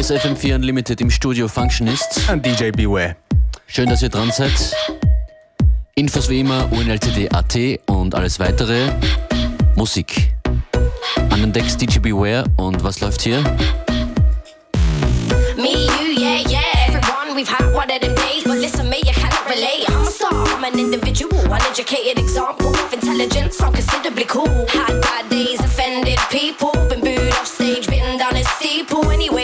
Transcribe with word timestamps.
Hier 0.00 0.16
ist 0.16 0.24
FM4 0.24 0.54
Unlimited 0.54 1.02
im 1.02 1.10
Studio 1.10 1.46
Functionist. 1.46 2.22
Und 2.32 2.46
DJ 2.46 2.70
Beware. 2.70 3.16
Schön, 3.66 3.86
dass 3.90 4.00
ihr 4.00 4.08
dran 4.08 4.30
seid. 4.32 4.50
Infos 5.94 6.30
wie 6.30 6.40
immer 6.40 6.72
unltd.at 6.72 7.58
und 7.84 8.14
alles 8.14 8.40
weitere. 8.40 8.92
Musik. 9.76 10.32
An 11.28 11.42
den 11.42 11.52
Decks 11.52 11.76
DJ 11.76 11.98
Beware 11.98 12.44
und 12.56 12.82
was 12.82 13.00
läuft 13.00 13.20
hier? 13.20 13.42
Me, 15.58 15.68
you, 15.68 16.18
yeah, 16.18 16.48
yeah. 16.48 16.62
Everyone, 16.88 17.36
we've 17.36 17.46
had 17.46 17.66
one 17.74 17.90
of 17.90 18.00
them 18.00 18.14
days, 18.14 18.44
but 18.44 18.56
listen, 18.56 18.88
me, 18.88 19.02
you 19.04 19.12
cannot 19.12 19.44
relate. 19.50 19.84
I'm 19.90 20.00
a 20.00 20.06
star, 20.06 20.32
I'm 20.32 20.64
an 20.64 20.78
individual, 20.78 21.38
uneducated 21.44 22.18
example 22.18 22.68
of 22.70 22.90
intelligence. 22.94 23.60
I'm 23.60 23.74
considerably 23.74 24.24
cool. 24.24 24.66
Had 24.68 24.98
bad 25.02 25.28
days, 25.28 25.60
offended 25.60 26.18
people, 26.30 26.72
been 26.88 27.00
booed 27.02 27.34
off 27.34 27.46
stage, 27.46 27.86
bitten 27.86 28.16
down 28.16 28.34
a 28.36 28.44
steeple. 28.44 29.10
Anyways, 29.10 29.39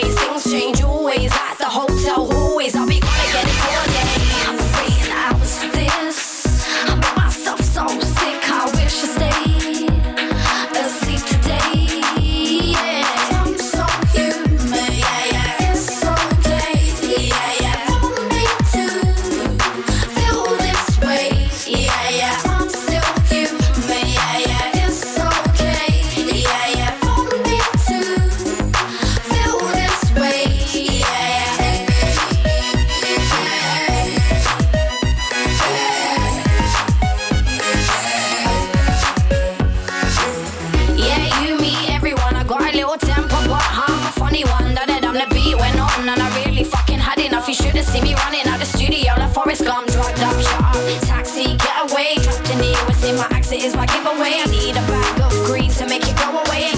My 53.49 53.55
is 53.55 53.77
my 53.77 53.85
giveaway. 53.85 54.41
I 54.41 54.45
need 54.51 54.71
a 54.71 54.85
bag 54.87 55.21
of 55.21 55.31
greens 55.45 55.77
to 55.77 55.87
make 55.87 56.03
it 56.03 56.17
go 56.17 56.37
away. 56.37 56.76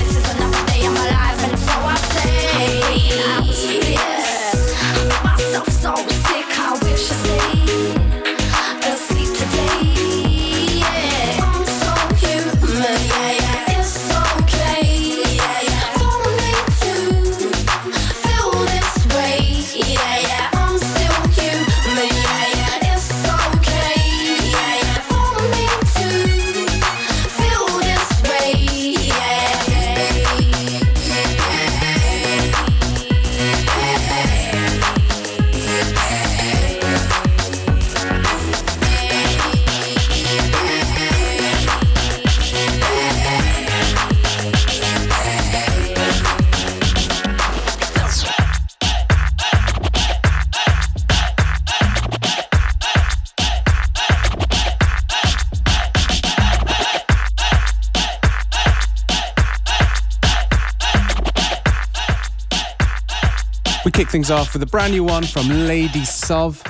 Things 64.30 64.48
off 64.48 64.54
with 64.54 64.62
a 64.62 64.66
brand 64.68 64.94
new 64.94 65.04
one 65.04 65.24
from 65.24 65.48
Lady 65.50 66.06
Sov. 66.06 66.62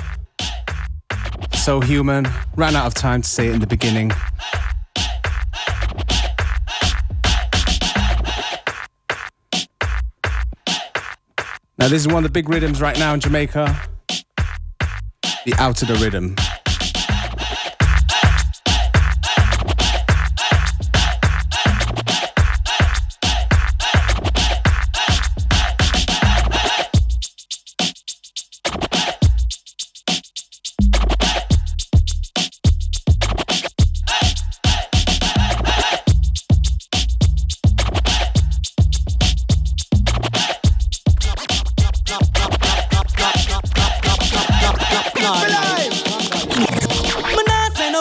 So 1.52 1.80
human. 1.80 2.26
Ran 2.56 2.74
out 2.74 2.86
of 2.86 2.94
time 2.94 3.22
to 3.22 3.28
say 3.28 3.48
it 3.48 3.54
in 3.54 3.60
the 3.60 3.66
beginning. 3.66 4.10
Now, 11.78 11.88
this 11.88 12.02
is 12.02 12.08
one 12.08 12.18
of 12.18 12.24
the 12.24 12.32
big 12.32 12.48
rhythms 12.48 12.80
right 12.80 12.98
now 12.98 13.14
in 13.14 13.20
Jamaica. 13.20 13.78
The 15.44 15.54
out 15.58 15.82
of 15.82 15.88
the 15.88 15.94
rhythm. 15.94 16.36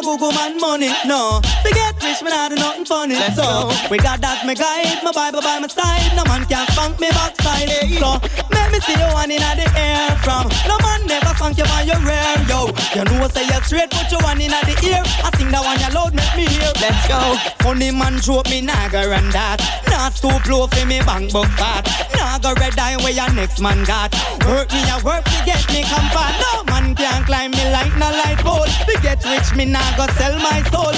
Spend 0.10 0.22
no 0.22 0.32
man 0.32 0.58
money, 0.60 0.90
no. 1.06 1.42
Forget 1.64 1.89
rich, 2.04 2.22
me 2.24 2.30
nah 2.30 2.50
do 2.50 2.56
nothing 2.56 2.86
funny. 2.86 3.16
so, 3.36 3.70
we 3.90 3.98
got 3.98 4.22
that 4.22 4.46
me 4.46 4.56
guide, 4.56 5.04
my 5.04 5.12
Bible 5.12 5.42
by 5.42 5.60
my 5.60 5.68
side. 5.68 6.16
No 6.16 6.24
man 6.26 6.46
can 6.46 6.66
spank 6.72 7.00
me 7.00 7.10
backside. 7.12 7.70
So, 8.00 8.20
make 8.52 8.70
me 8.72 8.80
see 8.82 8.98
you 8.98 9.10
one 9.14 9.32
in 9.32 9.42
the 9.42 9.68
air 9.76 10.16
from. 10.24 10.48
No 10.68 10.78
man 10.80 11.06
never 11.08 11.34
spank 11.36 11.58
you 11.58 11.68
on 11.76 11.86
your 11.88 12.00
rear, 12.04 12.36
yo. 12.48 12.72
You 12.96 13.04
know 13.06 13.28
say 13.30 13.46
you 13.46 13.60
straight, 13.64 13.90
put 13.92 14.12
you 14.12 14.20
one 14.24 14.42
in 14.42 14.52
the 14.52 14.76
ear. 14.84 15.04
I 15.24 15.30
sing 15.38 15.52
that 15.52 15.64
one 15.64 15.80
you 15.80 15.92
loud, 15.94 16.14
make 16.14 16.34
me 16.36 16.46
hear. 16.48 16.72
Let's 16.82 17.08
go. 17.08 17.20
Funny 17.64 17.92
man 17.92 18.20
joke 18.22 18.50
me 18.50 18.62
nah 18.62 18.90
and 18.92 19.32
that. 19.34 19.60
Not 19.90 20.16
too 20.16 20.32
low 20.50 20.68
for 20.68 20.86
me 20.86 21.00
bang 21.06 21.30
book 21.30 21.50
fat. 21.60 21.86
Nah 22.16 22.40
go 22.40 22.54
red 22.56 22.78
eye 22.80 22.98
where 22.98 23.12
your 23.12 23.32
next 23.34 23.60
man 23.60 23.84
got. 23.86 24.14
Work 24.48 24.72
me 24.72 24.82
a 24.90 24.98
work 25.04 25.24
to 25.26 25.40
get 25.46 25.64
me 25.70 25.84
comfort. 25.84 26.34
No 26.40 26.64
man 26.66 26.96
can 26.96 27.24
climb 27.26 27.52
me 27.52 27.64
like 27.72 27.96
no 27.98 28.10
light 28.10 28.40
pole. 28.40 28.66
To 28.66 28.94
get 29.02 29.24
rich, 29.26 29.56
me 29.56 29.66
nah 29.66 29.86
go 29.98 30.08
sell 30.14 30.38
my 30.40 30.64
soul. 30.72 30.96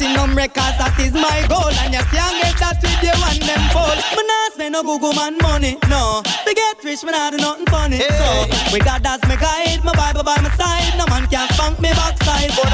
Platinum 0.00 0.34
records, 0.34 0.80
that 0.80 0.96
is 0.96 1.12
my 1.12 1.44
goal. 1.44 1.68
And 1.84 1.92
you 1.92 2.00
can't 2.08 2.32
get 2.40 2.56
that 2.56 2.80
with 2.80 3.04
you 3.04 3.12
and 3.12 3.42
them 3.44 3.60
fall. 3.68 3.92
Me 4.16 4.24
nah 4.24 4.48
spend 4.48 4.72
no 4.72 4.80
Google 4.80 5.12
man 5.12 5.36
money, 5.44 5.76
no. 5.92 6.24
To 6.24 6.54
get 6.54 6.82
rich, 6.82 7.04
me 7.04 7.12
nah 7.12 7.28
do 7.28 7.36
nothing 7.36 7.66
funny. 7.66 8.00
So, 8.00 8.48
we 8.72 8.80
got 8.80 9.02
that's 9.02 9.20
my 9.28 9.36
guide, 9.36 9.84
my 9.84 9.92
Bible 9.92 10.24
by 10.24 10.40
my 10.40 10.48
side. 10.56 10.96
No 10.96 11.04
man 11.04 11.28
can 11.28 11.46
spank 11.52 11.80
me 11.80 11.92
backside. 11.92 12.48
So, 12.48 12.64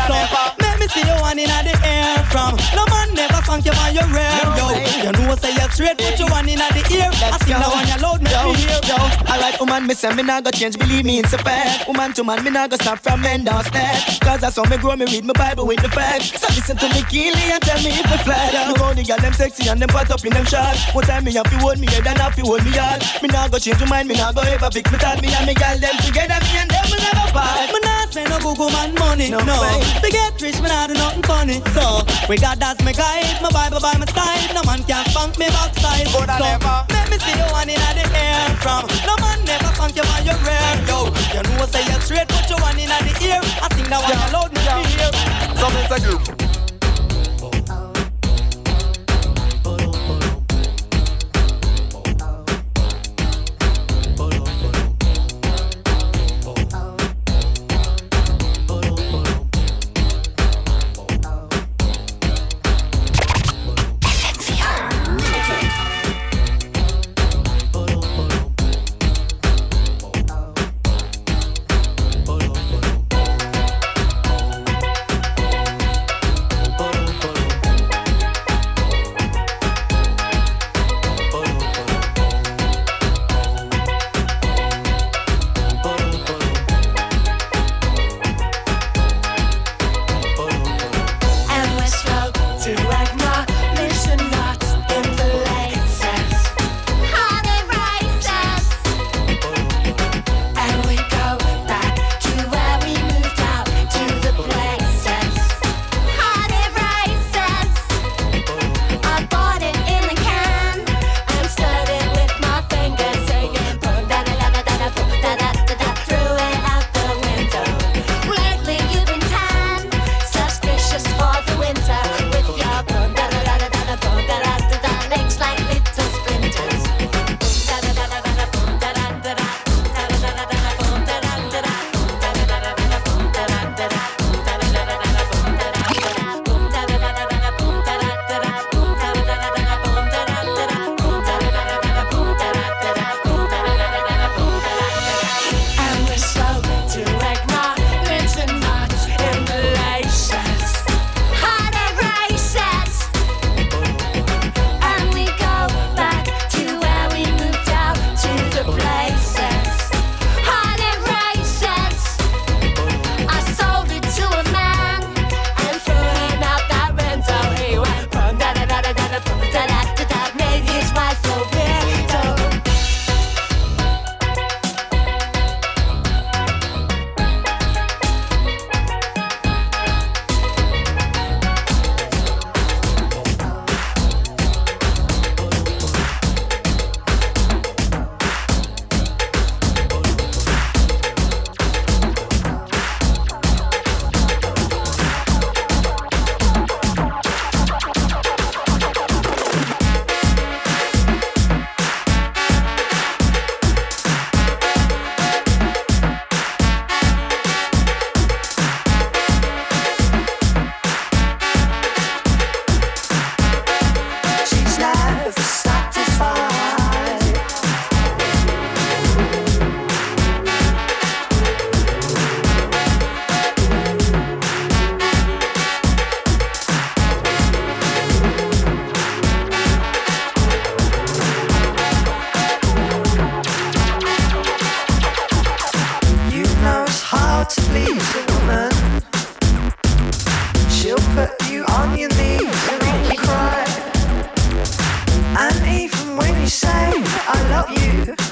make 0.63 0.66
me 0.87 0.93
see 0.95 1.03
you 1.09 1.19
one 1.21 1.39
in 1.39 1.51
the 1.51 1.75
air 1.83 2.15
from. 2.31 2.55
No 2.79 2.87
man 2.87 3.11
never 3.15 3.43
spank 3.43 3.65
you 3.67 3.73
on 3.83 3.91
your 3.95 4.07
rear, 4.15 4.31
yo. 4.55 4.67
You 5.03 5.13
know 5.19 5.35
say 5.37 5.51
you 5.51 5.67
straight, 5.75 5.99
put 5.99 6.19
you 6.19 6.27
one 6.31 6.49
in 6.49 6.59
the 6.63 6.83
ear. 6.95 7.11
I 7.11 7.39
sing 7.43 7.59
that 7.59 7.67
one 7.75 7.87
you 7.91 7.99
loud, 7.99 8.23
make 8.23 8.31
Yo, 8.33 8.53
me 8.53 8.59
hear. 8.63 8.79
yo, 8.87 8.99
alright, 9.27 9.59
woman, 9.59 9.87
me 9.87 9.95
say 9.95 10.15
me 10.15 10.23
nah 10.23 10.41
go 10.41 10.51
change, 10.51 10.79
believe 10.79 11.05
me, 11.05 11.19
it's 11.19 11.33
a 11.33 11.39
fact. 11.39 11.89
Woman 11.89 12.13
to 12.15 12.23
man, 12.23 12.45
me 12.45 12.51
nah 12.51 12.69
go 12.69 12.77
stop 12.77 12.99
from 13.01 13.23
men 13.23 13.43
downstairs. 13.45 14.19
Cause 14.23 14.41
that's 14.41 14.57
how 14.57 14.65
me 14.71 14.77
grow, 14.79 14.95
me 14.97 15.07
read 15.07 15.25
my 15.25 15.33
Bible 15.35 15.67
with 15.67 15.83
the 15.83 15.89
facts. 15.91 16.39
So 16.41 16.47
listen 16.55 16.77
to 16.79 16.87
me 16.95 17.03
keenly 17.11 17.51
and 17.51 17.63
tell 17.63 17.81
me 17.83 17.91
if 17.91 18.07
me 18.07 18.19
flat. 18.23 18.55
Look 18.69 18.79
how 18.79 18.95
the 18.95 19.03
girl 19.03 19.19
them 19.19 19.33
sexy 19.33 19.69
and 19.69 19.81
them 19.83 19.89
pot 19.89 20.11
up 20.11 20.25
in 20.25 20.33
them 20.33 20.45
shots. 20.47 20.95
One 20.95 21.05
time 21.05 21.25
me 21.25 21.33
have 21.35 21.51
to 21.51 21.57
hold 21.59 21.79
me 21.79 21.87
head 21.91 22.07
and 22.07 22.19
have 22.19 22.37
to 22.37 22.43
hold 22.43 22.63
me 22.65 22.71
heart. 22.79 23.03
Me 23.23 23.29
nah 23.29 23.49
go 23.49 23.59
change 23.59 23.81
my 23.81 23.87
mind, 24.03 24.09
me 24.09 24.15
nah 24.15 24.31
go 24.33 24.43
ever 24.43 24.71
fix 24.71 24.91
me 24.93 24.99
thought. 24.99 25.19
Me 25.23 25.33
and 25.35 25.47
me 25.47 25.55
girl 25.55 25.79
them 25.79 25.97
together, 26.05 26.39
me 26.47 26.51
and 26.63 26.71
them 26.71 26.85
will 26.91 27.01
never 27.03 27.27
part. 27.33 27.71
Me 27.75 27.79
nah 27.83 28.07
spend 28.07 28.31
no 28.31 28.39
Google 28.39 28.71
man 28.71 28.95
money, 28.95 29.31
No 29.31 29.41
no. 29.43 29.57
way. 29.63 29.81
To 30.05 30.09
get 30.13 30.37
rich, 30.43 30.61
me 30.61 30.69
nah 30.69 30.76
do 30.85 30.95
nothing 30.95 31.23
funny. 31.25 31.59
So, 31.73 32.05
we 32.29 32.37
got 32.37 32.59
that's 32.61 32.83
my 32.85 32.93
guide, 32.93 33.41
my 33.41 33.51
Bible 33.51 33.81
by 33.81 33.97
my 33.97 34.07
side. 34.13 34.53
No 34.53 34.63
man 34.69 34.85
can 34.85 35.05
spank 35.09 35.39
me 35.39 35.49
backside. 35.49 36.07
Good 36.13 36.29
so, 36.29 36.45
and 36.45 36.61
ever. 36.61 36.79
make 36.93 37.09
me 37.11 37.19
see 37.25 37.33
you 37.33 37.49
one 37.53 37.69
in 37.69 37.81
the 37.81 38.05
air 38.13 38.49
from. 38.61 38.85
No 39.09 39.15
man 39.25 39.39
never 39.45 39.71
spank 39.75 39.97
you 39.97 40.05
on 40.05 40.23
your 40.29 40.39
rear, 40.45 40.73
yo. 40.85 41.09
You 41.33 41.43
know 41.57 41.67
say 41.67 41.85
you 41.89 41.99
straight, 42.05 42.29
put 42.29 42.49
you 42.51 42.59
one 42.61 42.79
in 42.79 42.93
the 42.93 43.13
ear. 43.25 43.41
I 43.43 43.67
sing 43.75 43.89
that 43.89 44.01
one 44.05 44.13
you 44.13 44.29
loud, 44.35 44.51
make 44.53 44.71
me 44.77 44.85
hear. 44.93 45.11
Something 45.57 45.87
to 45.89 46.37
do. 46.37 46.46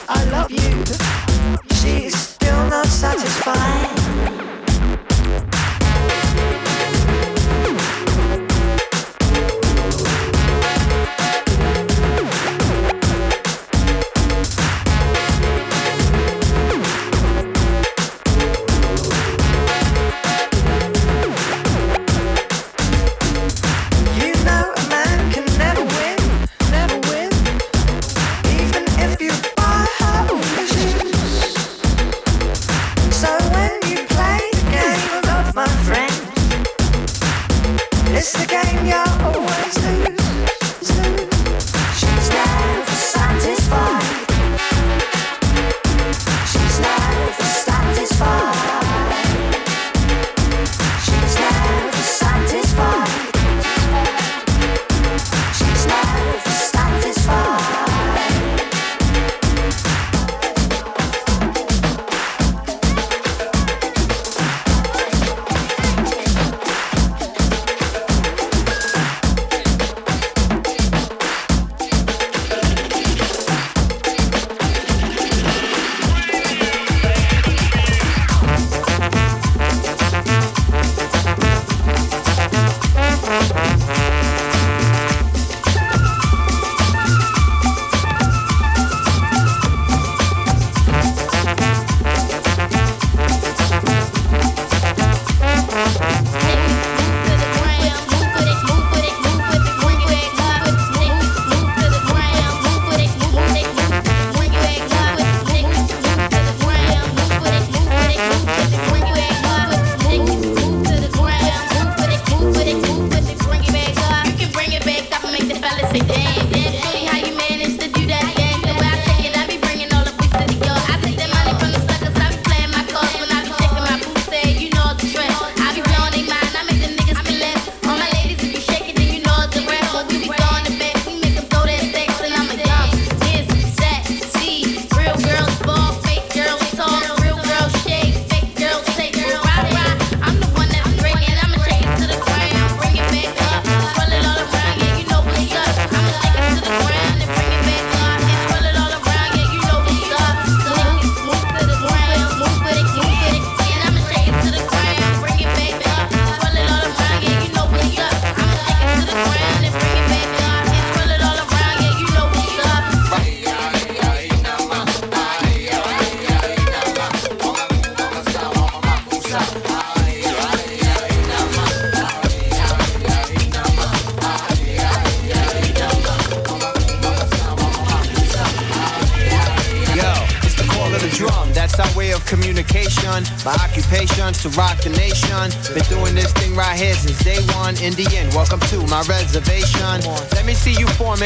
I 0.09 0.25
love 0.31 0.51
you. 0.51 1.24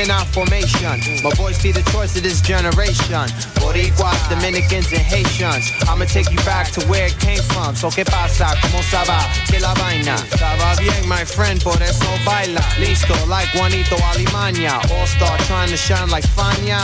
Morena 0.08 0.17
formation. 0.28 1.00
My 1.23 1.30
boys 1.37 1.56
see 1.56 1.73
the 1.73 1.82
choice 1.90 2.16
of 2.16 2.23
this 2.23 2.40
generation. 2.40 3.28
Boricuas, 3.58 4.20
Dominicans, 4.28 4.92
and 4.92 5.02
Haitians. 5.02 5.73
I'ma 5.88 6.04
take 6.04 6.30
you 6.30 6.38
back 6.44 6.70
to 6.73 6.80
where 6.87 7.06
it 7.06 7.18
came 7.18 7.42
from. 7.42 7.75
So 7.75 7.90
que 7.90 8.04
pasa, 8.04 8.54
como 8.62 8.82
saba, 8.82 9.18
que 9.47 9.58
la 9.61 9.75
vaina. 9.75 10.16
Estaba 10.30 10.76
bien, 10.78 11.08
my 11.08 11.25
friend, 11.25 11.62
por 11.62 11.80
eso 11.82 12.08
baila. 12.25 12.61
Listo, 12.78 13.14
like 13.28 13.49
Juanito 13.56 13.97
Alimaña. 13.97 14.78
All 14.92 15.06
star 15.06 15.38
trying 15.49 15.70
to 15.70 15.76
shine 15.76 16.11
like 16.11 16.25
Fania. 16.25 16.80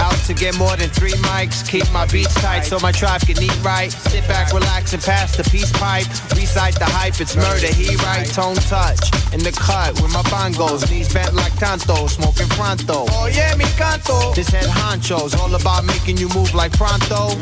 Out 0.00 0.18
to 0.26 0.34
get 0.34 0.56
more 0.58 0.76
than 0.76 0.90
three 0.90 1.16
mics. 1.30 1.66
Keep 1.66 1.90
my 1.92 2.06
beats 2.06 2.34
tight 2.34 2.62
so 2.62 2.78
my 2.80 2.92
tribe 2.92 3.20
can 3.22 3.40
eat 3.42 3.56
right. 3.62 3.92
Sit 3.92 4.26
back, 4.26 4.52
relax, 4.52 4.92
and 4.92 5.02
pass 5.02 5.36
the 5.36 5.44
peace 5.44 5.70
pipe. 5.72 6.06
Recite 6.34 6.74
the 6.78 6.86
hype, 6.86 7.20
it's 7.20 7.36
murder. 7.36 7.68
He 7.68 7.94
right, 7.96 8.26
tone 8.26 8.56
touch. 8.56 9.10
In 9.32 9.40
the 9.40 9.52
cut 9.52 9.94
with 10.00 10.12
my 10.12 10.22
bongos. 10.30 10.90
Knees 10.90 11.12
bent 11.12 11.34
like 11.34 11.54
tanto, 11.56 12.06
smoking 12.06 12.48
pronto. 12.64 13.04
Oh 13.10 13.26
yeah, 13.26 13.54
mi 13.56 13.64
canto. 13.76 14.32
This 14.34 14.48
head 14.48 14.66
honcho's 14.66 15.34
all 15.34 15.54
about 15.54 15.84
making 15.84 16.16
you 16.16 16.28
move 16.30 16.54
like 16.54 16.72
pronto 16.72 17.36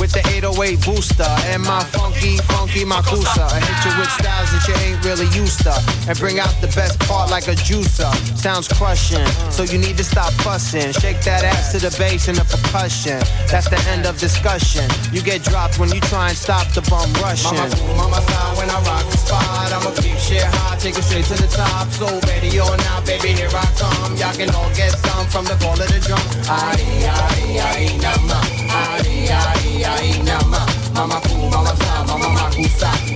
with 0.00 0.10
the 0.10 0.22
808 0.34 0.84
booster 0.84 1.30
and 1.50 1.62
my 1.62 1.82
funky, 1.94 2.36
funky 2.50 2.84
Makossa. 2.84 3.46
I 3.46 3.60
hit 3.60 3.78
you 3.86 3.92
with 3.98 4.10
styles 4.10 4.50
that 4.50 4.64
you 4.66 4.74
ain't 4.82 5.04
really 5.04 5.30
used 5.30 5.62
to 5.62 5.74
and 6.08 6.18
bring 6.18 6.38
out 6.38 6.54
the 6.60 6.66
best 6.74 6.98
part 7.06 7.30
like 7.30 7.46
a 7.46 7.54
juicer. 7.54 8.10
Sounds 8.36 8.68
crushing, 8.68 9.26
so 9.50 9.62
you 9.62 9.78
need 9.78 9.96
to 9.96 10.04
stop 10.04 10.32
fussing. 10.42 10.92
Shake 10.92 11.20
that 11.22 11.44
ass 11.44 11.72
to 11.72 11.78
the 11.78 11.94
bass 11.98 12.28
and 12.28 12.36
the 12.36 12.44
percussion. 12.44 13.20
That's 13.50 13.68
the 13.68 13.80
end 13.90 14.06
of 14.06 14.18
discussion. 14.18 14.84
You 15.12 15.22
get 15.22 15.42
dropped 15.42 15.78
when 15.78 15.90
you 15.92 16.00
try 16.00 16.28
and 16.28 16.36
stop 16.36 16.66
the 16.74 16.82
bum 16.90 17.12
rushing. 17.22 17.54
Mama, 17.54 17.96
mama 17.96 18.20
style 18.22 18.56
when 18.56 18.68
I 18.70 18.78
rock 18.82 19.06
the 19.10 19.18
spot. 19.18 19.70
I'ma 19.72 19.94
keep 20.02 20.18
shit 20.18 20.42
hot, 20.42 20.80
take 20.80 20.98
it 20.98 21.04
straight 21.04 21.26
to 21.26 21.36
the 21.38 21.48
top. 21.48 21.88
So 21.90 22.06
ready 22.26 22.58
or 22.58 22.76
not, 22.88 23.06
baby, 23.06 23.28
here 23.28 23.50
I 23.52 23.66
come. 23.78 24.16
Y'all 24.16 24.34
can 24.34 24.50
all 24.54 24.63
get 24.72 24.92
some 25.04 25.26
from 25.28 25.44
the 25.44 25.56
call 25.62 25.74
of 25.74 25.88
the 25.88 26.00
drum. 26.00 26.20
Aye, 26.48 27.04
aye, 27.04 27.60
aye, 27.68 27.96
nama. 28.00 28.38
Aye, 28.70 29.28
aye, 29.30 29.84
aye, 29.84 30.22
nama. 30.22 30.60
Mama 30.94 31.20
cool, 31.24 31.50
mama 31.50 31.74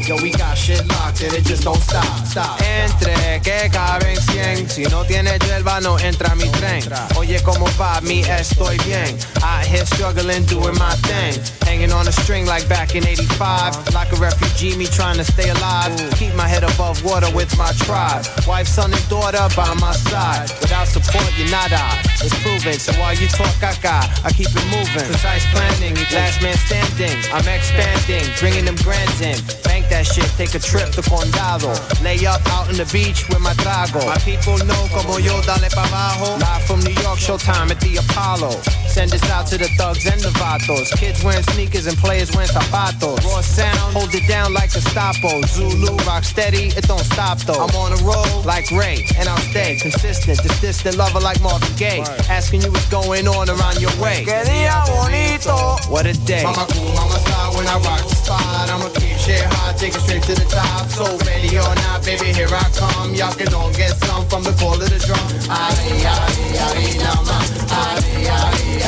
Yo, 0.08 0.16
we 0.22 0.30
got 0.30 0.56
shit 0.56 0.80
locked 0.88 1.20
and 1.20 1.34
it 1.34 1.44
just 1.44 1.64
don't 1.64 1.80
stop, 1.82 2.24
stop. 2.24 2.58
Entre 2.62 3.40
que 3.44 3.68
caben 3.70 4.16
100. 4.16 4.70
Si 4.70 4.84
no 4.84 5.04
tienes 5.04 5.38
yerba, 5.46 5.80
no 5.82 5.98
entra 5.98 6.34
mi 6.34 6.48
tren. 6.52 6.82
Oye, 7.18 7.38
como 7.42 7.66
va, 7.78 8.00
mi 8.00 8.22
estoy 8.22 8.78
bien. 8.86 9.18
Out 9.42 9.66
here 9.66 9.84
struggling, 9.84 10.46
doing 10.46 10.74
my 10.78 10.94
thing. 11.04 11.38
Hanging 11.66 11.92
on 11.92 12.08
a 12.08 12.12
string 12.12 12.46
like 12.46 12.66
back 12.68 12.94
in 12.94 13.06
85. 13.06 13.76
Uh-huh. 13.76 13.90
Like 13.92 14.10
a 14.12 14.16
refugee, 14.16 14.76
me 14.78 14.86
trying 14.86 15.18
to 15.18 15.24
stay 15.24 15.50
alive. 15.50 15.92
Keep 16.16 16.34
my 16.34 16.48
head 16.48 16.64
above 16.64 17.04
water 17.04 17.28
with 17.34 17.52
my 17.58 17.72
tribe. 17.84 18.24
Wife, 18.46 18.66
son, 18.66 18.92
and 18.92 19.08
daughter 19.10 19.46
by 19.54 19.74
my 19.74 19.92
side. 19.92 20.48
Without 20.60 20.88
support, 20.88 21.28
you're 21.36 21.50
not 21.50 21.70
I. 21.70 22.00
It's 22.24 22.34
proven. 22.42 22.78
So 22.78 22.92
while 23.00 23.14
you 23.14 23.28
talk, 23.28 23.52
caca, 23.60 24.08
I 24.24 24.32
keep 24.32 24.48
it 24.48 24.66
moving. 24.72 25.04
Precise 25.12 25.44
planning, 25.52 25.94
last 26.16 26.40
man 26.40 26.56
standing. 26.56 27.18
I'm 27.30 27.46
expanding, 27.46 28.24
bringing 28.40 28.64
them 28.64 28.76
grands 28.76 29.20
in. 29.20 29.37
Bank 29.62 29.88
that 29.90 30.06
shit, 30.06 30.26
take 30.36 30.54
a 30.54 30.58
trip 30.58 30.90
to 30.92 31.02
Condado. 31.02 31.72
Lay 32.02 32.24
up 32.26 32.40
out 32.52 32.68
on 32.68 32.76
the 32.76 32.88
beach 32.92 33.28
with 33.28 33.40
my 33.40 33.54
trago. 33.54 34.04
My 34.06 34.18
people 34.18 34.58
know 34.66 34.88
como 34.92 35.18
yo, 35.18 35.40
dale 35.42 35.68
pa' 35.70 35.86
abajo. 35.86 36.38
Live 36.38 36.62
from 36.64 36.80
New 36.80 36.96
York, 37.02 37.18
showtime 37.18 37.70
at 37.70 37.80
the 37.80 37.96
Apollo. 37.96 38.50
Send 38.98 39.10
this 39.10 39.30
out 39.30 39.46
to 39.46 39.56
the 39.56 39.68
thugs 39.78 40.10
and 40.10 40.20
the 40.20 40.34
vatos. 40.42 40.90
Kids 40.98 41.22
wearing 41.22 41.44
sneakers 41.54 41.86
and 41.86 41.96
players 41.98 42.34
wearing 42.34 42.50
zapatos. 42.50 43.22
Raw 43.22 43.40
sound, 43.42 43.94
hold 43.94 44.12
it 44.12 44.26
down 44.26 44.52
like 44.52 44.74
a 44.74 44.82
Gestapo. 44.82 45.42
Zulu, 45.46 45.94
rock 46.02 46.24
steady, 46.24 46.74
it 46.74 46.82
don't 46.88 47.06
stop 47.06 47.38
though. 47.46 47.62
I'm 47.62 47.70
on 47.76 47.92
a 47.94 48.00
roll 48.02 48.42
like 48.42 48.70
Ray, 48.72 49.06
and 49.14 49.28
I'll 49.28 49.44
stay 49.54 49.78
consistent. 49.80 50.42
This 50.42 50.60
distant 50.60 50.96
lover 50.96 51.20
like 51.20 51.40
Marvin 51.40 51.70
Gaye. 51.76 52.02
Asking 52.26 52.62
you 52.62 52.72
what's 52.72 52.90
going 52.90 53.28
on 53.28 53.48
around 53.48 53.80
your 53.80 53.94
way. 54.02 54.24
Que 54.24 54.42
día 54.42 54.82
bonito. 54.90 55.78
What 55.86 56.06
a 56.06 56.18
day. 56.26 56.42
Mama 56.42 56.66
cool, 56.74 56.90
mama 56.94 57.18
side 57.22 57.54
when 57.54 57.68
I 57.68 57.78
rock 57.78 58.02
the 58.02 58.16
spot. 58.18 58.66
I'ma 58.66 58.88
keep 58.98 59.14
shit 59.18 59.46
hot, 59.46 59.78
take 59.78 59.94
it 59.94 60.00
straight 60.02 60.24
to 60.24 60.34
the 60.34 60.46
top. 60.50 60.90
So 60.90 61.06
ready 61.22 61.54
or 61.54 61.74
not, 61.86 62.02
baby, 62.02 62.34
here 62.34 62.50
I 62.50 62.66
come. 62.74 63.14
Y'all 63.14 63.30
can 63.30 63.54
all 63.54 63.70
get 63.78 63.94
some 64.02 64.26
from 64.26 64.42
the 64.42 64.50
call 64.58 64.74
of 64.74 64.90
the 64.90 64.98
drum. 65.06 65.22
Ay, 65.46 66.02
ay, 66.02 66.34
ay, 66.66 66.98
nama. 66.98 67.38
Ay, 67.70 68.26
ay, 68.26 68.82
ay, 68.82 68.82
nama. 68.82 68.87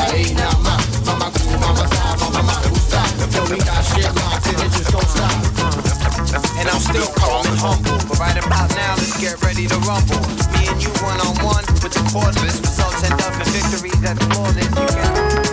cordless. 12.11 12.59
Results 12.59 13.03
end 13.03 13.21
up 13.21 13.33
in 13.33 13.47
victories 13.53 14.01
that's 14.01 14.25
flawless. 14.25 14.65
You 14.65 14.87
can 14.87 15.50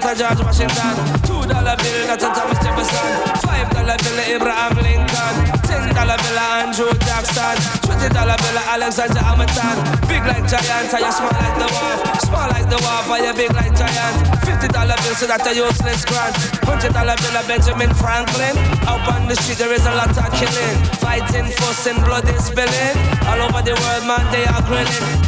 that 0.00 0.12
a 0.12 0.18
George 0.18 0.42
Washington. 0.44 0.94
Two 1.24 1.40
dollar 1.48 1.76
bill 1.80 2.00
that 2.04 2.20
a 2.20 2.28
Thomas 2.28 2.60
Jefferson. 2.60 3.12
Five 3.40 3.68
dollar 3.72 3.96
bill 3.96 4.18
Abraham 4.28 4.76
Lincoln. 4.76 5.34
Ten 5.64 5.84
dollar 5.96 6.18
bill 6.20 6.36
Andrew 6.36 6.92
Jackson. 7.00 7.56
Twenty 7.80 8.08
dollar 8.12 8.36
bill 8.36 8.58
Alexander 8.76 9.24
Hamilton. 9.24 9.76
Big 10.04 10.24
like 10.28 10.44
giant, 10.44 10.92
and 10.92 11.00
you 11.00 11.12
small 11.12 11.32
like 11.32 11.56
the 11.56 11.68
wharf. 11.72 12.00
Small 12.28 12.48
like 12.52 12.68
the 12.68 12.78
wharf, 12.84 13.08
and 13.08 13.24
you 13.24 13.34
big 13.40 13.52
like 13.56 13.72
giant. 13.72 14.16
Fifty 14.44 14.68
dollar 14.68 14.96
bill, 15.00 15.16
so 15.16 15.24
that 15.30 15.46
a 15.48 15.52
Ulysses 15.56 16.04
Grant. 16.04 16.34
Hundred 16.68 16.92
dollar 16.92 17.16
bill 17.16 17.36
Benjamin 17.48 17.92
Franklin. 17.96 18.54
Out 18.84 19.04
on 19.08 19.28
the 19.28 19.36
street 19.40 19.56
there 19.56 19.72
is 19.72 19.86
a 19.88 19.94
lot 19.96 20.12
of 20.12 20.28
killing, 20.36 20.76
fighting, 21.00 21.48
fussing, 21.56 21.96
blood 22.04 22.28
is 22.28 22.44
spilling. 22.44 22.96
All 23.24 23.40
over 23.48 23.64
the 23.64 23.72
world, 23.72 24.04
man, 24.04 24.24
they 24.28 24.44
are 24.44 24.60
grilling. 24.68 25.25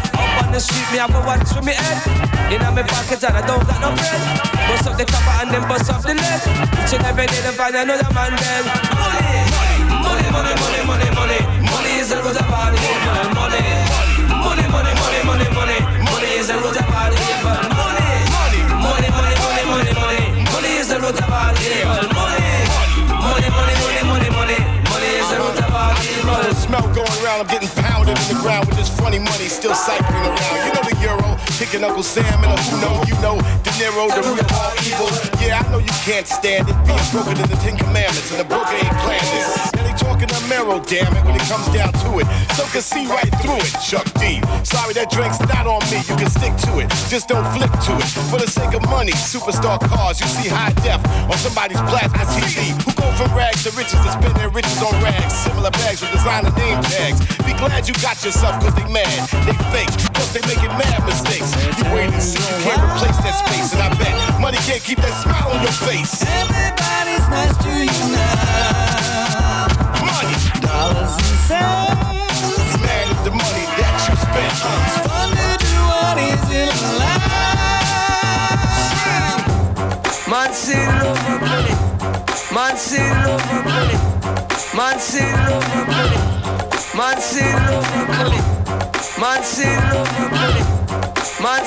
On 0.49 0.55
the 0.55 0.61
street, 0.61 0.89
me 0.89 0.97
have 0.97 1.13
a 1.13 1.21
watch 1.29 1.45
with 1.53 1.61
me 1.61 1.77
head. 1.77 2.01
In 2.49 2.65
my 2.73 2.81
pocket 2.81 3.21
and 3.21 3.37
I 3.37 3.45
don't 3.45 3.61
got 3.69 3.85
no 3.85 3.93
bread. 3.93 4.17
Bust 4.65 4.89
up 4.89 4.97
the 4.97 5.05
copper 5.05 5.45
and 5.45 5.53
then 5.53 5.61
bust 5.69 5.93
up 5.93 6.01
the 6.01 6.17
lead. 6.17 6.41
Each 6.73 6.97
and 6.97 7.05
every 7.05 7.29
day 7.29 7.45
they 7.45 7.53
find 7.53 7.77
another 7.77 8.09
man 8.17 8.33
dead. 8.33 8.65
Money, 8.97 9.29
money, 10.01 10.25
money, 10.33 10.53
money, 10.57 10.81
money, 10.89 11.09
money. 11.13 11.41
Money 11.69 12.01
is 12.01 12.09
the 12.09 12.17
root 12.25 12.33
of 12.33 12.49
all 12.49 12.73
evil. 12.73 13.29
Money, 13.37 13.61
money, 14.41 14.65
money, 14.73 14.93
money, 14.97 15.21
money, 15.29 15.49
money. 15.53 15.79
Money 16.09 16.31
is 16.41 16.49
the 16.49 16.57
root 16.57 16.81
of 16.81 16.97
all 16.97 17.13
evil. 17.13 17.61
Money, 17.69 18.09
money, 18.81 19.09
money, 19.13 19.37
money, 19.37 19.65
money, 19.69 19.93
money. 20.01 20.49
Money 20.49 20.73
is 20.81 20.89
the 20.89 20.97
root 20.97 21.13
of 21.13 21.29
all 21.29 21.53
evil. 21.61 22.18
Going 26.99 27.23
around, 27.23 27.39
I'm 27.47 27.47
getting 27.47 27.71
pounded 27.79 28.19
in 28.19 28.27
the 28.27 28.41
ground 28.43 28.67
with 28.67 28.77
this 28.77 28.91
funny 28.99 29.19
money 29.19 29.47
still 29.47 29.75
cycling 29.75 30.19
around. 30.19 30.59
You 30.67 30.73
know 30.75 30.83
the 30.83 30.97
Euro, 31.07 31.39
kicking 31.59 31.85
Uncle 31.85 32.03
Sam 32.03 32.27
and 32.43 32.51
a 32.51 32.57
who 32.59 32.81
know, 32.83 32.95
you 33.07 33.15
know, 33.23 33.37
De 33.63 33.71
Niro, 33.79 34.11
the 34.11 34.23
root 34.27 34.43
of 34.43 34.51
all 34.59 34.75
evil. 34.83 35.11
Yeah, 35.39 35.63
I 35.63 35.71
know 35.71 35.79
you 35.79 35.95
can't 36.03 36.27
stand 36.27 36.69
it, 36.69 36.77
being 36.87 37.07
broken 37.13 37.39
in 37.39 37.49
the 37.49 37.59
Ten 37.63 37.77
Commandments, 37.77 38.31
and 38.33 38.41
the 38.41 38.45
broker 38.45 38.75
ain't 38.75 38.99
planned 39.07 39.31
this. 39.31 39.88
Try 40.19 40.27
talking 40.27 40.47
a 40.47 40.49
marrow, 40.49 40.81
damn 40.83 41.15
it, 41.15 41.25
when 41.25 41.35
it 41.37 41.47
comes 41.47 41.67
down 41.71 41.93
to 41.93 42.19
it. 42.19 42.27
So 42.55 42.65
can 42.75 42.83
see 42.83 43.07
right 43.07 43.31
through 43.39 43.63
it, 43.63 43.75
Chuck 43.79 44.07
D. 44.19 44.43
Sorry 44.65 44.95
that 44.95 45.11
drink's 45.11 45.39
not 45.47 45.67
on 45.67 45.83
me, 45.91 46.03
you 46.03 46.17
can 46.19 46.31
stick 46.31 46.55
to 46.67 46.83
it. 46.83 46.91
Just 47.07 47.29
don't 47.29 47.47
flip 47.55 47.71
to 47.71 47.93
it. 47.95 48.11
For 48.31 48.39
the 48.39 48.51
sake 48.51 48.75
of 48.75 48.83
money, 48.91 49.13
superstar 49.13 49.79
cars, 49.79 50.21
you 50.21 50.27
see 50.27 50.49
high 50.49 50.75
def 50.83 50.99
on 51.31 51.39
somebody's 51.39 51.81
plasma 51.87 52.19
TV. 52.35 52.75
Who 52.83 52.91
go 52.99 53.07
from 53.15 53.31
rags 53.37 53.63
to 53.65 53.71
riches 53.79 54.01
to 54.03 54.11
spend 54.11 54.35
their 54.35 54.51
riches 54.51 54.83
on 54.83 54.95
rags. 55.03 55.35
Similar 55.35 55.71
bags 55.71 56.01
with 56.03 56.11
designer 56.11 56.51
name 56.59 56.83
tags. 56.83 57.23
Be 57.47 57.55
glad 57.55 57.87
you 57.87 57.95
got 58.03 58.19
yourself, 58.25 58.59
cause 58.59 58.75
they 58.75 58.87
mad, 58.91 59.07
they 59.47 59.57
fake, 59.71 59.93
cause 60.15 60.33
they 60.35 60.43
making 60.51 60.73
mad 60.75 60.99
mistakes. 61.07 61.55
You 61.79 61.87
wait 61.95 62.11
and 62.11 62.23
see, 62.23 62.43
you 62.43 62.59
can't 62.67 62.83
replace 62.83 63.19
that 63.23 63.39
space, 63.47 63.71
and 63.71 63.83
I 63.87 63.91
bet 63.95 64.41
money 64.41 64.59
can't 64.67 64.83
keep 64.83 64.99
that 64.99 65.15
smile 65.23 65.55
on 65.55 65.63
your 65.63 65.77
face. 65.87 66.27
Say 85.19 85.33
love 85.35 85.65
for 85.65 85.85
money. 85.91 86.17
Man 86.95 87.19
love 87.53 87.87
for 87.91 88.07
money. 88.07 88.39
Man 89.19 89.43
for 89.91 90.31
money. 90.31 90.63
Man 91.43 91.65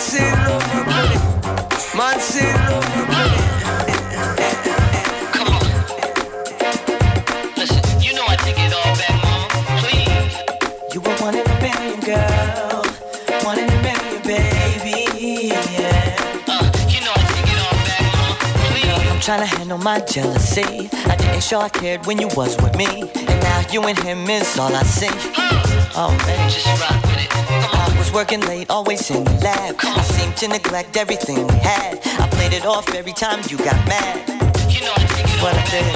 trying 19.37 19.47
to 19.47 19.55
handle 19.55 19.77
my 19.77 19.97
jealousy. 20.01 20.89
I 21.07 21.15
didn't 21.15 21.41
show 21.41 21.61
I 21.61 21.69
cared 21.69 22.05
when 22.05 22.19
you 22.19 22.27
was 22.35 22.61
with 22.61 22.75
me. 22.75 23.09
And 23.15 23.39
now 23.39 23.61
you 23.71 23.81
and 23.83 23.97
him 23.99 24.29
is 24.29 24.59
all 24.59 24.75
I 24.75 24.83
see. 24.83 25.07
Hmm. 25.07 25.95
Oh 25.95 26.11
man. 26.27 26.49
Just 26.49 26.67
rock 26.67 27.01
with 27.03 27.23
it. 27.23 27.31
I 27.31 27.95
was 27.97 28.11
working 28.11 28.41
late, 28.41 28.69
always 28.69 29.09
in 29.09 29.23
the 29.23 29.31
lab. 29.39 29.75
I 29.79 30.01
seemed 30.01 30.35
to 30.37 30.49
neglect 30.49 30.97
everything 30.97 31.47
we 31.47 31.55
had. 31.63 31.99
I 32.19 32.27
played 32.27 32.51
it 32.51 32.65
off 32.65 32.93
every 32.93 33.13
time 33.13 33.39
you 33.47 33.55
got 33.55 33.79
mad. 33.87 34.19
You 34.67 34.81
know 34.81 34.91
I 34.97 35.05
take 35.15 35.23
it 35.23 35.41
What 35.41 35.55
I 35.55 35.63
did. 35.71 35.95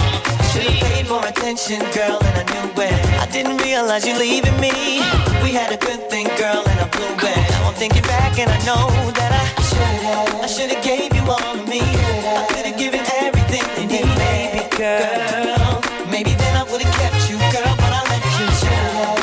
Should've 0.52 0.80
paid 0.88 1.10
more 1.10 1.26
attention, 1.28 1.80
girl, 1.92 2.24
and 2.24 2.36
I 2.40 2.44
knew 2.54 2.84
it. 2.84 3.06
I 3.20 3.28
didn't 3.34 3.58
realize 3.58 4.08
you 4.08 4.18
leaving 4.18 4.58
me. 4.62 5.04
Hmm. 5.04 5.44
We 5.44 5.52
had 5.52 5.74
a 5.74 5.78
good 5.78 6.10
thing, 6.10 6.28
girl, 6.40 6.64
and 6.64 6.80
I 6.80 6.88
blew 6.88 7.12
it. 7.12 7.50
Now 7.52 7.68
I'm 7.68 7.74
thinking 7.74 8.04
back, 8.04 8.40
and 8.40 8.50
I 8.50 8.60
know 8.64 9.12
that 9.20 9.32
I. 9.34 9.65
I 9.78 10.48
should've 10.48 10.84
gave 10.84 11.14
you 11.16 11.22
all 11.24 11.60
of 11.60 11.68
me. 11.68 11.82
I 11.82 12.46
could've 12.50 12.78
given 12.78 13.02
everything 13.22 13.66
to 13.76 13.82
you, 13.84 14.06
baby 14.16 14.64
girl. 14.78 15.82
Maybe 16.10 16.32
then 16.36 16.56
I 16.56 16.64
would've 16.70 16.92
kept 17.00 17.30
you, 17.30 17.38
girl, 17.52 17.74
but 17.82 17.92
I 17.92 18.02
let 18.12 18.24
you. 18.40 18.48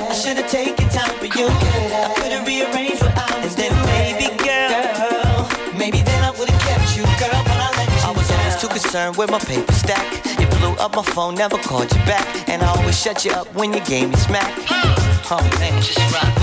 I 0.08 0.14
should've 0.14 0.48
taken 0.48 0.88
time 0.88 1.14
for 1.20 1.26
you. 1.26 1.46
I 1.48 2.12
could've 2.16 2.46
rearranged 2.46 3.02
what 3.02 3.16
I 3.16 3.44
was 3.44 3.54
then 3.56 3.72
maybe, 3.86 4.28
girl, 4.44 5.48
maybe 5.78 6.02
then 6.02 6.24
I 6.24 6.30
would've 6.38 6.58
kept 6.68 6.96
you, 6.96 7.04
girl, 7.20 7.40
but 7.48 7.56
I 7.56 7.70
let 7.78 7.88
you. 7.88 8.08
I 8.08 8.12
was 8.16 8.30
always 8.30 8.56
too 8.56 8.68
concerned 8.68 9.16
with 9.16 9.30
my 9.30 9.38
paper 9.38 9.72
stack. 9.72 10.04
You 10.40 10.46
blew 10.58 10.72
up 10.84 10.96
my 10.96 11.02
phone, 11.02 11.34
never 11.34 11.56
called 11.58 11.92
you 11.92 12.00
back, 12.04 12.26
and 12.48 12.62
I 12.62 12.68
always 12.76 12.98
shut 13.00 13.24
you 13.24 13.32
up 13.32 13.46
when 13.54 13.72
you 13.72 13.80
gave 13.84 14.10
me 14.10 14.16
smack. 14.16 14.52
Hmm. 14.66 15.12
Oh 15.34 15.58
man, 15.58 15.80
Just 15.80 15.98
rock 16.12 16.41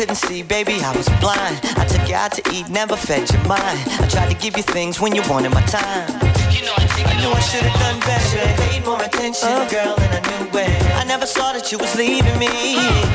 couldn't 0.00 0.16
see, 0.16 0.42
baby, 0.42 0.80
I 0.80 0.96
was 0.96 1.06
blind. 1.20 1.60
I 1.76 1.84
took 1.84 2.08
you 2.08 2.14
out 2.14 2.32
to 2.32 2.42
eat, 2.54 2.70
never 2.70 2.96
fed 2.96 3.30
your 3.30 3.44
mind. 3.44 3.84
I 4.00 4.08
tried 4.08 4.30
to 4.32 4.38
give 4.40 4.56
you 4.56 4.62
things 4.62 4.98
when 4.98 5.14
you 5.14 5.20
wanted 5.28 5.52
my 5.52 5.60
time. 5.68 6.08
You 6.48 6.64
know 6.64 6.72
I 6.72 6.88
I 7.04 7.14
knew 7.20 7.28
I 7.28 7.40
should 7.44 7.68
have 7.68 7.78
done 7.84 8.00
better. 8.08 8.40
Paid 8.64 8.82
more 8.86 9.02
attention, 9.02 9.52
uh. 9.52 9.68
girl, 9.68 9.94
and 10.00 10.12
I 10.16 10.20
knew 10.24 10.58
it. 10.58 10.72
I 10.96 11.04
never 11.04 11.26
saw 11.26 11.52
that 11.52 11.70
you 11.70 11.76
was 11.76 11.94
leaving 11.96 12.38
me. 12.40 12.48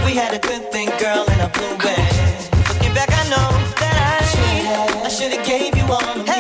We 0.06 0.14
had 0.14 0.36
a 0.38 0.42
good 0.50 0.72
thing, 0.72 0.94
girl, 1.02 1.26
and 1.26 1.42
I 1.42 1.50
blew 1.58 1.74
it. 1.74 2.14
Looking 2.70 2.94
back, 2.94 3.10
I 3.10 3.24
know 3.34 3.50
that 3.82 3.96
I 4.06 5.06
I 5.06 5.10
should 5.10 5.34
have 5.34 5.44
gave 5.44 5.74
you 5.76 5.86
all 5.90 6.16
me. 6.22 6.38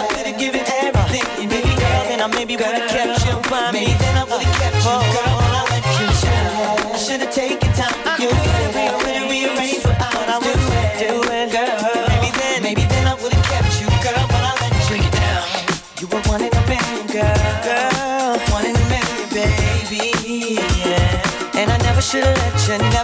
I 0.00 0.08
could 0.16 0.26
have 0.32 0.38
given 0.40 0.64
everything, 0.80 1.28
you 1.44 1.76
girl, 1.76 2.04
and 2.08 2.22
I 2.22 2.26
maybe 2.28 2.56
would 2.56 2.72
have 2.72 2.88
kept 2.88 3.23
Should've 22.14 22.36
let 22.36 22.68
you, 22.68 22.78
never 22.78 23.03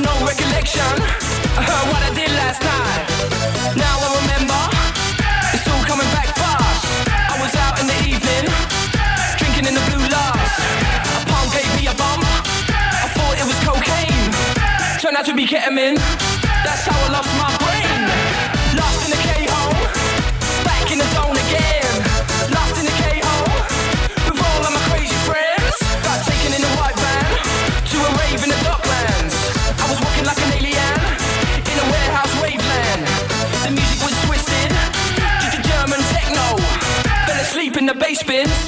no 0.00 0.26
recollection 0.26 1.36
I 1.56 1.62
heard 1.64 1.86
what 1.88 2.02
I 2.04 2.12
did 2.12 2.28
last 2.36 2.60
night. 2.60 3.06
Now 3.80 3.96
I 3.96 4.08
remember, 4.20 4.60
it's 5.56 5.64
all 5.64 5.84
coming 5.88 6.10
back 6.12 6.28
fast. 6.36 6.84
I 7.08 7.40
was 7.40 7.54
out 7.56 7.80
in 7.80 7.86
the 7.88 7.98
evening, 8.04 8.44
drinking 9.40 9.64
in 9.64 9.72
the 9.72 9.84
blue 9.88 10.04
lights. 10.04 10.56
A 11.16 11.24
palm 11.24 11.48
gave 11.48 11.70
me 11.80 11.88
a 11.88 11.94
bump, 11.96 12.28
I 12.28 13.08
thought 13.16 13.40
it 13.40 13.46
was 13.48 13.56
cocaine. 13.64 15.00
Turned 15.00 15.16
out 15.16 15.24
to 15.26 15.34
be 15.34 15.46
ketamine. 15.46 16.25
spins. 38.16 38.65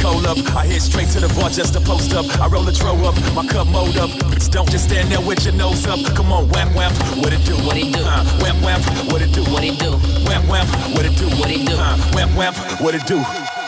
Cold 0.00 0.26
up. 0.26 0.38
I 0.56 0.66
hit 0.66 0.82
straight 0.82 1.08
to 1.10 1.20
the 1.20 1.28
bar 1.38 1.50
just 1.50 1.74
to 1.74 1.80
post 1.80 2.12
up. 2.14 2.26
I 2.40 2.48
roll 2.48 2.64
the 2.64 2.72
tro 2.72 2.96
up, 3.04 3.14
my 3.34 3.46
cup 3.46 3.68
mode 3.68 3.96
up. 3.96 4.10
Don't 4.50 4.68
just 4.68 4.88
stand 4.88 5.12
there 5.12 5.20
with 5.20 5.44
your 5.44 5.54
nose 5.54 5.86
up. 5.86 6.00
Come 6.16 6.32
on, 6.32 6.48
wham 6.48 6.74
wham, 6.74 6.92
what 7.22 7.32
it 7.32 7.44
do? 7.44 7.54
What 7.66 7.76
it 7.76 7.92
do? 7.92 8.02
Uh, 8.02 8.24
wham 8.42 8.60
wham, 8.62 8.80
what 9.12 9.22
it 9.22 9.32
do? 9.32 9.44
What 9.44 9.62
it 9.62 9.78
do? 9.78 9.92
Wham 10.26 10.48
wham, 10.48 10.66
what 10.94 11.04
it 11.04 11.16
do? 11.16 11.28
What 11.38 11.50
it 11.50 11.66
do? 11.66 11.76
Uh, 11.76 11.96
wham 12.14 12.34
wham, 12.34 12.54
what 12.82 12.94
it 12.94 13.06
do? 13.06 13.59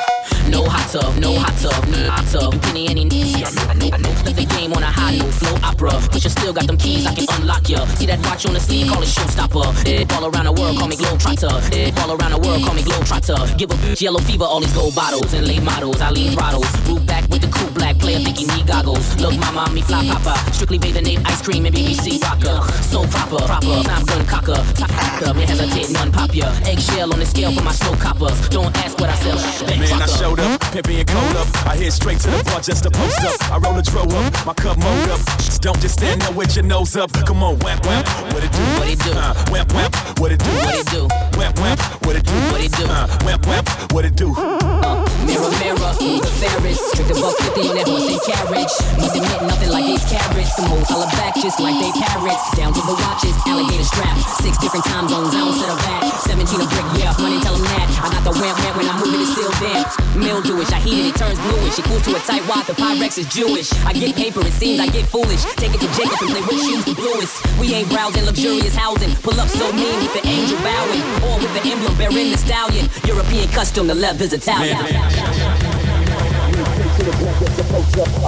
No 0.53 0.68
hot 0.68 0.84
tub, 0.92 1.16
no 1.16 1.32
hot 1.38 1.57
tub, 1.64 1.88
no 1.88 2.11
hot 2.11 2.26
tub. 2.28 2.61
Penny 2.61 2.86
any 2.88 3.03
I 3.09 3.50
know, 3.50 3.64
I 3.72 3.74
know, 3.74 3.90
I 3.96 3.98
know. 4.05 4.12
Let 4.22 4.36
the 4.36 4.44
game 4.44 4.72
on 4.74 4.82
a 4.82 4.92
high 4.92 5.16
note, 5.16 5.32
flow 5.32 5.57
opera. 5.64 5.96
But 6.12 6.22
you 6.22 6.28
still 6.28 6.53
got 6.53 6.66
them 6.66 6.76
keys, 6.76 7.07
I 7.07 7.14
can 7.14 7.24
unlock 7.40 7.68
ya. 7.70 7.86
See 7.96 8.05
that 8.07 8.20
watch 8.28 8.44
on 8.44 8.53
the 8.53 8.61
sleeve, 8.61 8.92
call 8.92 9.03
it 9.03 9.09
showstopper. 9.09 9.64
Eh, 9.88 10.05
all 10.14 10.28
around 10.28 10.44
the 10.44 10.53
world, 10.53 10.76
call 10.76 10.88
me 10.88 10.96
Globetrotter. 10.96 11.57
Eh, 11.72 11.90
all 12.03 12.12
around 12.12 12.32
the 12.32 12.40
world, 12.44 12.62
call 12.64 12.74
me 12.74 12.82
Globetrotter. 12.82 13.57
Give 13.57 13.70
a 13.70 13.74
bitch 13.80 14.03
yellow 14.03 14.20
fever, 14.20 14.44
all 14.44 14.61
these 14.61 14.74
gold 14.74 14.94
bottles 14.94 15.32
and 15.32 15.46
late 15.48 15.62
models. 15.62 16.00
I 16.03 16.11
lead 16.11 16.34
throttles. 16.36 16.68
Root 16.84 17.07
back 17.07 17.24
with 17.30 17.40
the 17.40 17.48
cool 17.48 17.70
black 17.72 17.96
player, 17.96 18.20
think 18.20 18.36
he 18.36 18.44
need 18.44 18.66
goggles. 18.66 19.16
Look, 19.16 19.32
mama, 19.40 19.72
me 19.72 19.80
fly 19.80 20.05
papa. 20.07 20.36
Strictly 20.53 20.78
Bathing 20.78 21.09
Ape, 21.09 21.24
ice 21.24 21.40
cream 21.40 21.64
and 21.64 21.74
BBC 21.74 22.20
rocker. 22.20 22.61
So 22.92 23.09
proper, 23.09 23.40
proper. 23.48 23.82
Time 23.88 24.05
gun 24.05 24.26
cocker. 24.26 24.61
Top 24.76 24.90
cocker, 24.92 25.32
me 25.32 25.48
hesitate, 25.48 25.90
none 25.90 26.12
pop 26.12 26.34
ya. 26.34 26.53
Eggshell 26.68 27.12
on 27.12 27.18
the 27.18 27.26
scale 27.26 27.53
for 27.57 27.64
my 27.64 27.72
slow 27.72 27.96
coppers. 27.96 28.36
Don't 28.50 28.76
ask 28.84 29.00
what 29.00 29.09
I 29.09 29.16
sell. 29.16 29.40
Man, 29.80 30.03
I 30.03 30.07
showed 30.07 30.41
up, 30.43 30.61
pimping 30.72 30.99
and 30.99 31.09
cold 31.09 31.36
up. 31.36 31.49
I 31.66 31.76
hit 31.76 31.93
straight 31.93 32.18
to 32.20 32.30
the 32.30 32.43
bar 32.45 32.61
just 32.61 32.82
to 32.84 32.90
post 32.90 33.22
up. 33.24 33.38
I 33.51 33.59
roll 33.59 33.78
a 33.78 33.82
dro 33.82 34.03
up, 34.03 34.32
my 34.47 34.55
cup 34.55 34.76
mode 34.78 35.11
up. 35.11 35.20
Don't 35.62 35.78
just 35.78 35.95
stand 36.03 36.20
there 36.22 36.34
with 36.34 36.57
your 36.57 36.66
nose 36.66 36.97
up. 36.97 37.12
Come 37.22 37.43
on, 37.43 37.55
wham 37.62 37.78
wham, 37.86 38.03
what 38.34 38.43
it 38.43 38.51
do? 38.51 38.64
What 38.82 38.88
it 38.90 38.99
do? 38.99 39.14
Uh, 39.14 39.30
wham 39.47 39.66
wham, 39.70 39.90
what 40.18 40.32
it 40.34 40.43
do? 40.43 40.51
What 40.66 40.74
it 40.74 40.88
do? 40.90 41.07
Wham 41.38 41.55
wham, 41.62 41.78
what 42.03 42.16
it 42.18 42.26
do? 42.26 42.34
What 42.51 42.61
it 42.66 42.72
do? 42.74 42.84
Uh, 42.90 43.07
wham 43.22 43.40
wham, 43.47 43.64
what 43.95 44.05
it 44.05 44.16
do? 44.18 44.34
Uh, 44.34 45.07
mirror, 45.22 45.55
mirror, 45.62 45.93
who's 46.03 46.18
the 46.18 46.32
fairest? 46.43 46.82
Trick 46.99 47.11
a 47.11 47.14
buck 47.14 47.38
50 47.55 47.62
on 47.62 47.74
that 47.78 47.86
horse 47.86 48.11
and 48.11 48.22
carriage. 48.26 48.74
Must 48.99 49.14
admit, 49.14 49.40
nothing 49.47 49.70
like 49.70 49.86
these 49.86 50.03
carrots. 50.11 50.51
Some 50.59 50.66
hoes 50.66 50.90
holla 50.90 51.07
back 51.14 51.38
just 51.38 51.62
like 51.62 51.78
they 51.78 51.95
parrots. 51.95 52.43
Down 52.59 52.74
to 52.74 52.82
the 52.82 52.97
watches, 52.99 53.38
alligator 53.47 53.86
strap. 53.86 54.18
Six 54.43 54.59
different 54.59 54.82
time 54.90 55.07
zones, 55.07 55.30
I 55.30 55.47
don't 55.47 55.55
set 55.55 55.70
a 55.70 55.78
back. 55.86 56.03
17 56.26 56.59
a 56.59 56.66
brick, 56.66 56.88
yeah, 56.99 57.14
money 57.22 57.38
tell 57.38 57.55
them 57.55 57.62
that. 57.70 57.86
I 58.03 58.11
got 58.11 58.26
the 58.26 58.34
wham 58.34 58.51
wham 58.59 58.74
when 58.82 58.90
I'm 58.90 58.99
moving, 58.99 59.22
it's 59.22 59.30
still 59.30 59.55
there. 59.62 59.86
Mildewish, 60.33 60.72
I 60.72 60.80
heat 60.80 60.97
it, 61.05 61.12
it 61.12 61.16
turns 61.20 61.37
bluish. 61.45 61.78
It 61.78 61.85
cools 61.85 62.01
to 62.09 62.16
a 62.16 62.20
tight 62.24 62.41
wad, 62.49 62.64
the 62.64 62.72
Pyrex 62.72 63.20
is 63.20 63.28
Jewish. 63.28 63.68
I 63.85 63.93
get 63.93 64.16
paper, 64.16 64.41
it 64.41 64.57
seems 64.57 64.80
I 64.80 64.89
get 64.89 65.05
foolish. 65.05 65.45
Take 65.61 65.76
it 65.76 65.80
to 65.85 65.89
Jacob 65.93 66.24
and 66.24 66.33
play 66.33 66.41
with 66.41 66.57
shoes 66.57 66.85
the 66.89 66.97
bluest. 66.97 67.37
We 67.61 67.76
ain't 67.76 67.93
browsing 67.93 68.24
luxurious 68.24 68.74
housing. 68.74 69.12
Pull 69.20 69.37
up 69.37 69.53
so 69.53 69.68
mean 69.76 69.93
with 70.01 70.16
the 70.16 70.24
angel 70.24 70.57
bowing. 70.64 71.05
Or 71.28 71.37
with 71.37 71.53
the 71.53 71.61
emblem 71.68 71.93
bearing 72.01 72.33
the 72.33 72.41
stallion. 72.41 72.89
European 73.05 73.49
custom, 73.53 73.87
the 73.93 73.95
leather's 73.95 74.33
Italian. 74.33 74.80
I 74.80 74.89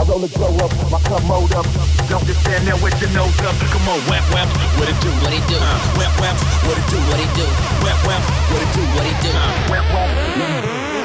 roll 0.04 0.20
a 0.20 0.28
dro 0.28 0.52
up, 0.60 0.72
my 0.92 1.00
cup 1.08 1.24
mode 1.24 1.56
up. 1.56 1.64
Don't 2.12 2.20
just 2.28 2.44
stand 2.44 2.68
there 2.68 2.76
with 2.84 3.00
your 3.00 3.16
nose 3.16 3.32
up. 3.48 3.56
Come 3.72 3.88
on, 3.88 4.00
wham 4.12 4.20
wham, 4.28 4.48
what 4.76 4.92
it 4.92 4.98
do? 5.00 5.08
What 5.24 5.32
it 5.32 5.40
do? 5.48 5.56
Uh, 5.56 5.80
wham 5.96 6.12
wham, 6.20 6.36
what 6.68 6.76
it 6.76 6.84
do? 6.92 7.00
What 7.08 7.16
it 7.16 7.32
do? 7.32 7.48
Wham 7.80 7.96
wham, 8.04 8.20
what 8.52 8.60
it 8.60 8.68
do? 8.76 8.84
What 8.92 9.08
it 9.08 9.16
do? 9.24 9.32
Uh, 9.32 9.72
wham 9.72 9.84
wham. 9.88 10.83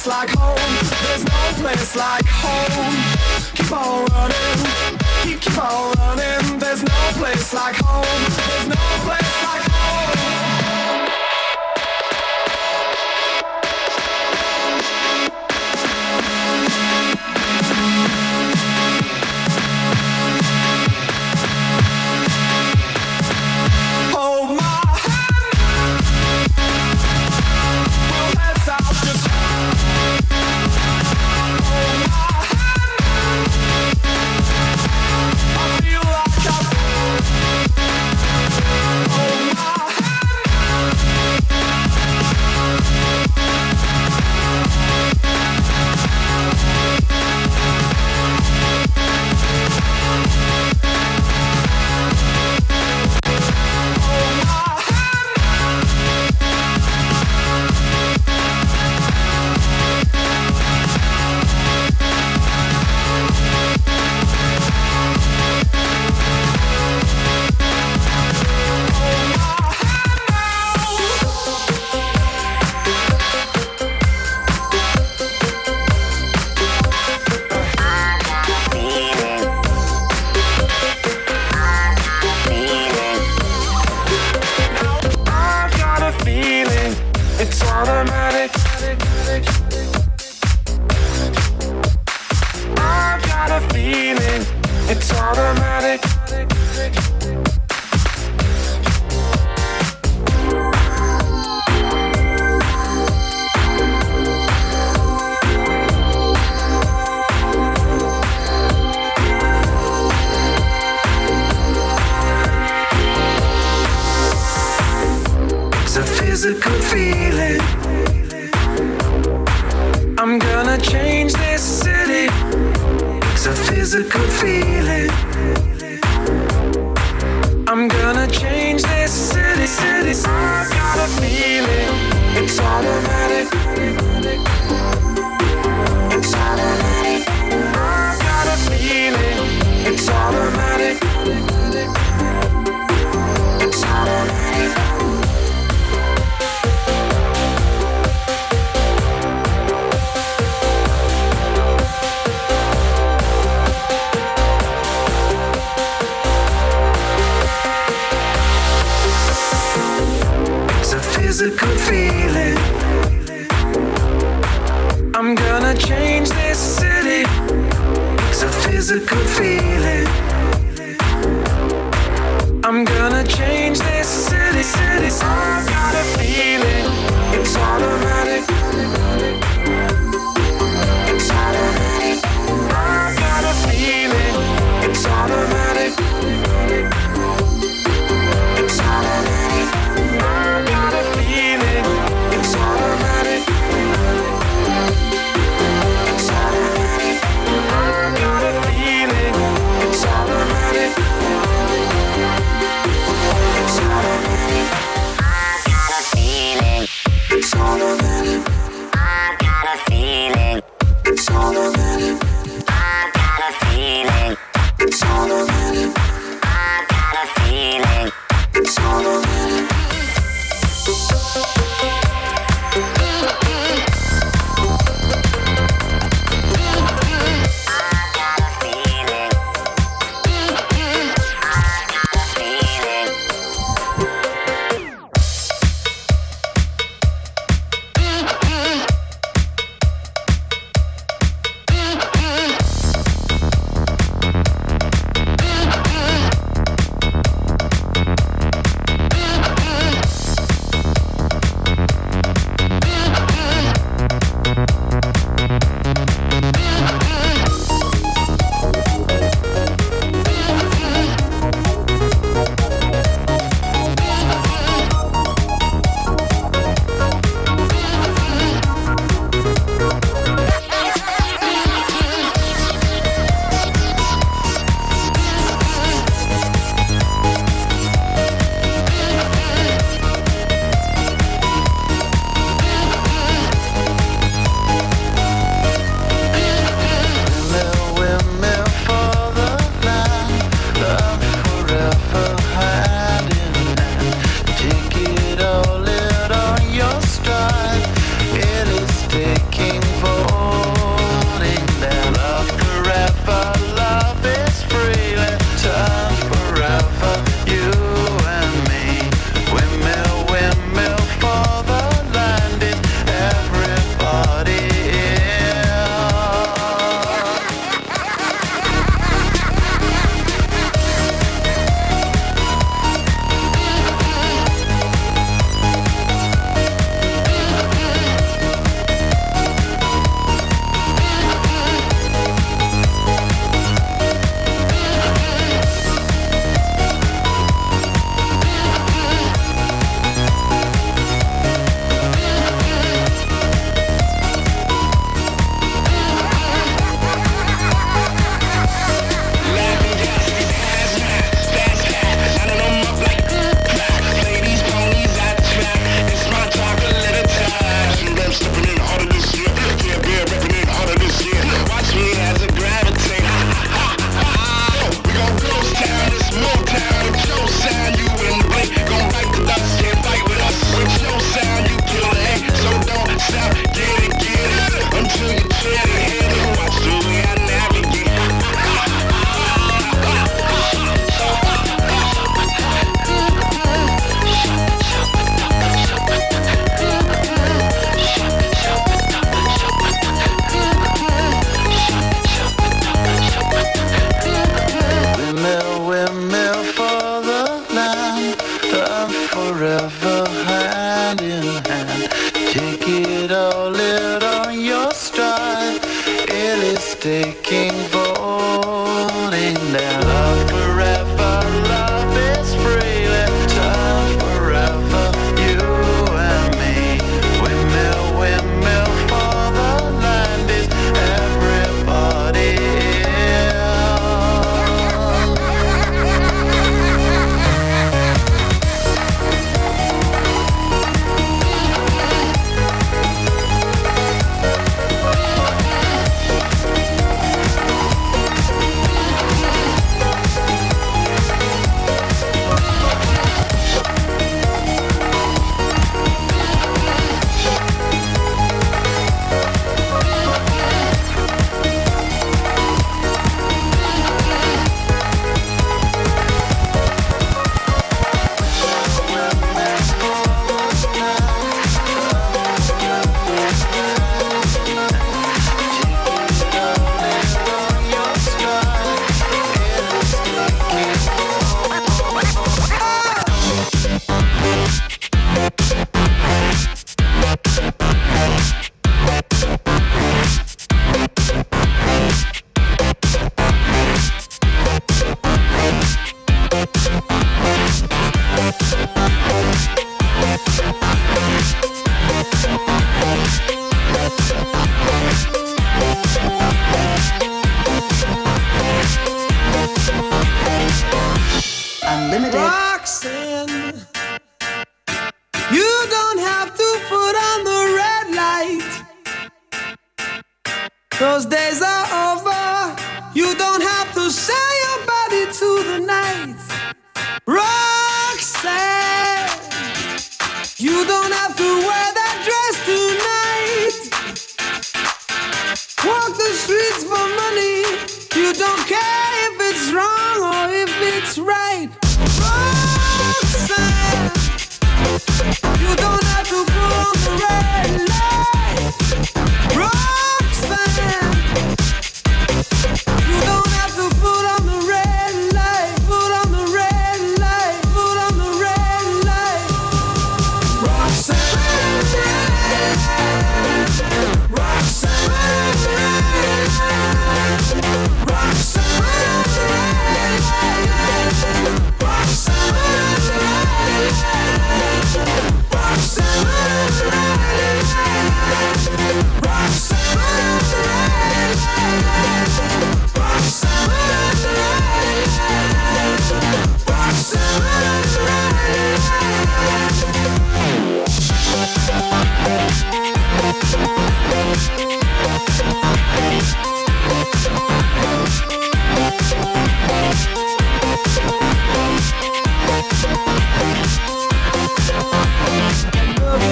place 0.00 0.06
like 0.06 0.30
home. 0.30 0.56
There's 1.02 1.24
no 1.24 1.52
place 1.60 1.96
like 1.96 2.26
home. 2.26 2.94
Keep 3.54 3.72
on 3.72 4.06
running, 4.06 4.98
keep 5.22 5.40
keep 5.40 5.58
on 5.58 5.92
running. 5.98 6.58
There's 6.58 6.82
no 6.82 7.10
place 7.18 7.52
like 7.52 7.76
home. 7.76 8.04
There's 8.04 8.68
no 8.68 8.76
place 9.04 9.29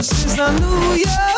Since 0.01 0.37
the 0.37 0.49
new 0.61 0.95
year. 0.95 1.38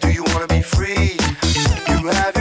Do 0.00 0.12
you 0.12 0.24
wanna 0.24 0.46
be 0.46 0.62
free? 0.62 1.16
You 1.88 2.06
have 2.08 2.33